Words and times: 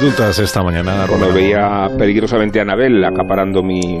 Dudas 0.00 0.38
esta 0.38 0.62
mañana, 0.62 1.06
Cuando 1.08 1.32
veía 1.32 1.88
peligrosamente 1.98 2.60
a 2.60 2.62
Anabel 2.62 3.04
acaparando 3.04 3.64
mi, 3.64 3.98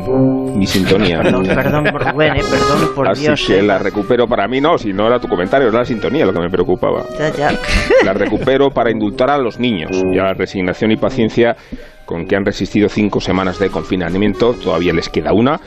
mi 0.54 0.64
sintonía. 0.64 1.18
Perdón, 1.22 1.44
perdón 1.44 1.84
por 1.90 2.12
Rubén, 2.12 2.36
eh, 2.36 2.42
perdón 2.48 2.94
por 2.94 3.08
Así 3.08 3.22
Dios. 3.22 3.44
que 3.44 3.58
eh. 3.58 3.62
la 3.64 3.78
recupero 3.80 4.28
para 4.28 4.46
mí, 4.46 4.60
no, 4.60 4.78
si 4.78 4.92
no 4.92 5.08
era 5.08 5.18
tu 5.18 5.26
comentario, 5.26 5.66
era 5.66 5.78
la 5.78 5.84
sintonía 5.84 6.24
lo 6.24 6.32
que 6.32 6.38
me 6.38 6.50
preocupaba. 6.50 7.02
Ya, 7.18 7.32
ya. 7.32 7.50
La 8.04 8.12
recupero 8.12 8.70
para 8.70 8.92
indultar 8.92 9.28
a 9.28 9.38
los 9.38 9.58
niños 9.58 9.90
y 10.14 10.20
a 10.20 10.22
la 10.22 10.34
resignación 10.34 10.92
y 10.92 10.96
paciencia 10.96 11.56
con 12.06 12.26
que 12.26 12.36
han 12.36 12.44
resistido 12.44 12.88
cinco 12.88 13.20
semanas 13.20 13.58
de 13.58 13.68
confinamiento. 13.68 14.54
Todavía 14.54 14.92
les 14.92 15.08
queda 15.08 15.32
una 15.32 15.58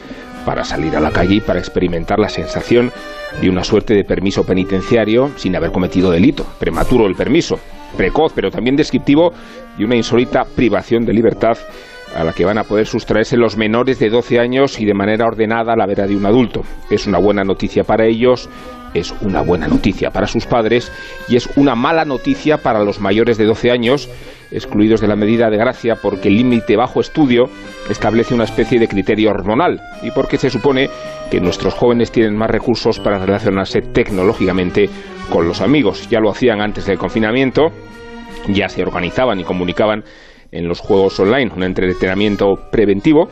para 0.45 0.63
salir 0.63 0.95
a 0.95 0.99
la 0.99 1.11
calle 1.11 1.35
y 1.35 1.41
para 1.41 1.59
experimentar 1.59 2.19
la 2.19 2.29
sensación 2.29 2.91
de 3.39 3.49
una 3.49 3.63
suerte 3.63 3.93
de 3.93 4.03
permiso 4.03 4.45
penitenciario 4.45 5.31
sin 5.37 5.55
haber 5.55 5.71
cometido 5.71 6.11
delito. 6.11 6.45
Prematuro 6.59 7.07
el 7.07 7.15
permiso, 7.15 7.59
precoz, 7.95 8.33
pero 8.33 8.51
también 8.51 8.75
descriptivo 8.75 9.33
de 9.77 9.85
una 9.85 9.95
insólita 9.95 10.45
privación 10.45 11.05
de 11.05 11.13
libertad 11.13 11.57
a 12.15 12.23
la 12.23 12.33
que 12.33 12.45
van 12.45 12.57
a 12.57 12.63
poder 12.63 12.85
sustraerse 12.85 13.37
los 13.37 13.57
menores 13.57 13.99
de 13.99 14.09
12 14.09 14.39
años 14.39 14.79
y 14.79 14.85
de 14.85 14.93
manera 14.93 15.25
ordenada 15.25 15.73
a 15.73 15.77
la 15.77 15.85
vera 15.85 16.07
de 16.07 16.15
un 16.15 16.25
adulto. 16.25 16.61
Es 16.89 17.07
una 17.07 17.19
buena 17.19 17.43
noticia 17.43 17.83
para 17.83 18.05
ellos, 18.05 18.49
es 18.93 19.13
una 19.21 19.41
buena 19.41 19.67
noticia 19.67 20.11
para 20.11 20.27
sus 20.27 20.45
padres 20.45 20.91
y 21.29 21.35
es 21.35 21.49
una 21.55 21.75
mala 21.75 22.05
noticia 22.05 22.57
para 22.57 22.83
los 22.83 22.99
mayores 22.99 23.37
de 23.37 23.45
12 23.45 23.71
años, 23.71 24.09
excluidos 24.51 24.99
de 24.99 25.07
la 25.07 25.15
medida 25.15 25.49
de 25.49 25.57
gracia 25.57 25.95
porque 26.01 26.27
el 26.27 26.35
límite 26.35 26.75
bajo 26.75 26.99
estudio 26.99 27.45
establece 27.89 28.33
una 28.33 28.43
especie 28.43 28.79
de 28.79 28.87
criterio 28.87 29.29
hormonal 29.29 29.79
y 30.01 30.11
porque 30.11 30.37
se 30.37 30.49
supone 30.49 30.89
que 31.29 31.39
nuestros 31.39 31.73
jóvenes 31.73 32.11
tienen 32.11 32.35
más 32.35 32.49
recursos 32.49 32.99
para 32.99 33.19
relacionarse 33.19 33.81
tecnológicamente 33.81 34.89
con 35.29 35.47
los 35.47 35.61
amigos. 35.61 36.09
Ya 36.09 36.19
lo 36.19 36.29
hacían 36.29 36.59
antes 36.59 36.85
del 36.85 36.97
confinamiento, 36.97 37.67
ya 38.49 38.67
se 38.67 38.81
organizaban 38.81 39.39
y 39.39 39.45
comunicaban 39.45 40.03
en 40.51 40.67
los 40.67 40.79
juegos 40.79 41.19
online, 41.19 41.51
un 41.55 41.63
entretenimiento 41.63 42.55
preventivo 42.71 43.27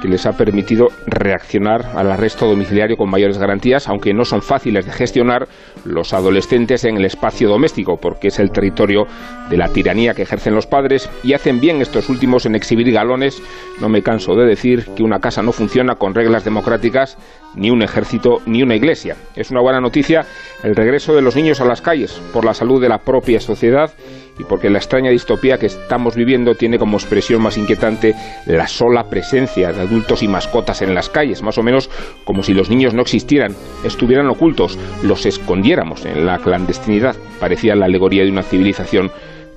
que 0.00 0.08
les 0.08 0.26
ha 0.26 0.32
permitido 0.32 0.88
reaccionar 1.06 1.84
al 1.94 2.10
arresto 2.10 2.46
domiciliario 2.46 2.96
con 2.96 3.10
mayores 3.10 3.38
garantías, 3.38 3.88
aunque 3.88 4.14
no 4.14 4.24
son 4.24 4.42
fáciles 4.42 4.86
de 4.86 4.92
gestionar 4.92 5.46
los 5.84 6.12
adolescentes 6.12 6.84
en 6.84 6.96
el 6.96 7.04
espacio 7.04 7.48
doméstico, 7.48 7.98
porque 8.00 8.28
es 8.28 8.38
el 8.38 8.50
territorio 8.50 9.06
de 9.50 9.56
la 9.56 9.68
tiranía 9.68 10.14
que 10.14 10.22
ejercen 10.22 10.54
los 10.54 10.66
padres 10.66 11.10
y 11.22 11.34
hacen 11.34 11.60
bien 11.60 11.82
estos 11.82 12.08
últimos 12.08 12.46
en 12.46 12.54
exhibir 12.54 12.90
galones. 12.92 13.42
No 13.80 13.88
me 13.88 14.02
canso 14.02 14.34
de 14.34 14.46
decir 14.46 14.86
que 14.96 15.02
una 15.02 15.20
casa 15.20 15.42
no 15.42 15.52
funciona 15.52 15.96
con 15.96 16.14
reglas 16.14 16.44
democráticas, 16.44 17.18
ni 17.54 17.70
un 17.70 17.82
ejército, 17.82 18.38
ni 18.46 18.62
una 18.62 18.76
iglesia. 18.76 19.16
Es 19.36 19.50
una 19.50 19.60
buena 19.60 19.80
noticia 19.80 20.24
el 20.62 20.76
regreso 20.76 21.14
de 21.14 21.22
los 21.22 21.36
niños 21.36 21.60
a 21.60 21.64
las 21.64 21.82
calles 21.82 22.20
por 22.32 22.44
la 22.44 22.54
salud 22.54 22.80
de 22.80 22.88
la 22.88 22.98
propia 22.98 23.40
sociedad 23.40 23.92
y 24.40 24.44
porque 24.44 24.70
la 24.70 24.78
extraña 24.78 25.10
distopía 25.10 25.58
que 25.58 25.66
estamos 25.66 26.16
viviendo 26.16 26.54
tiene 26.54 26.78
como 26.78 26.96
expresión 26.96 27.42
más 27.42 27.58
inquietante 27.58 28.14
la 28.46 28.66
sola 28.66 29.04
presencia 29.10 29.72
de 29.72 29.82
adultos 29.82 30.22
y 30.22 30.28
mascotas 30.28 30.80
en 30.80 30.94
las 30.94 31.10
calles, 31.10 31.42
más 31.42 31.58
o 31.58 31.62
menos 31.62 31.90
como 32.24 32.42
si 32.42 32.54
los 32.54 32.70
niños 32.70 32.94
no 32.94 33.02
existieran, 33.02 33.54
estuvieran 33.84 34.28
ocultos, 34.28 34.78
los 35.02 35.26
escondiéramos 35.26 36.06
en 36.06 36.24
la 36.24 36.38
clandestinidad. 36.38 37.16
Parecía 37.38 37.74
la 37.74 37.84
alegoría 37.84 38.24
de 38.24 38.30
una 38.30 38.42
civilización 38.42 39.10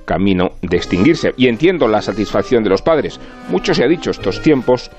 camino 0.04 0.52
de 0.60 0.76
extinguirse. 0.76 1.32
Y 1.38 1.48
entiendo 1.48 1.88
la 1.88 2.02
satisfacción 2.02 2.62
de 2.62 2.68
los 2.68 2.82
padres. 2.82 3.18
Mucho 3.48 3.72
se 3.72 3.84
ha 3.84 3.88
dicho 3.88 4.10
estos 4.10 4.42
tiempos 4.42 4.90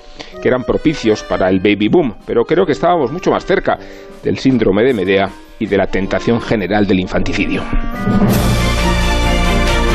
que 0.42 0.48
eran 0.48 0.64
propicios 0.64 1.22
para 1.22 1.48
el 1.48 1.60
baby 1.60 1.88
boom, 1.88 2.16
pero 2.26 2.44
creo 2.44 2.66
que 2.66 2.72
estábamos 2.72 3.12
mucho 3.12 3.30
más 3.30 3.46
cerca 3.46 3.78
del 4.24 4.38
síndrome 4.38 4.82
de 4.82 4.94
Medea 4.94 5.30
y 5.60 5.66
de 5.66 5.76
la 5.76 5.86
tentación 5.86 6.40
general 6.40 6.88
del 6.88 6.98
infanticidio. 6.98 7.62